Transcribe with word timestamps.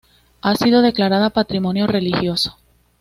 Ha 0.41 0.55
sido 0.55 0.81
declarada 0.81 1.29
patrimonio 1.29 1.85
religioso. 1.85 2.57